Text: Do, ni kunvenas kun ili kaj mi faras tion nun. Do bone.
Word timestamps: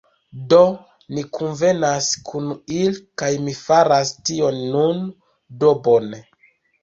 Do, 0.51 0.59
ni 1.17 1.23
kunvenas 1.37 2.07
kun 2.29 2.47
ili 2.77 3.03
kaj 3.21 3.29
mi 3.49 3.53
faras 3.59 4.13
tion 4.31 4.57
nun. 4.77 5.03
Do 5.65 5.71
bone. 5.89 6.23